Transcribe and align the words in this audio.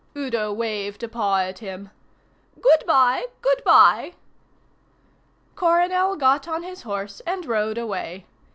Udo 0.17 0.51
waved 0.51 1.03
a 1.03 1.07
paw 1.07 1.37
at 1.41 1.59
him. 1.59 1.91
"Good 2.59 2.83
bye, 2.87 3.27
good 3.43 3.63
bye." 3.63 4.13
Coronel 5.55 6.15
got 6.15 6.47
on 6.47 6.63
his 6.63 6.81
horse 6.81 7.21
and 7.27 7.45
rode 7.45 7.77
away. 7.77 8.25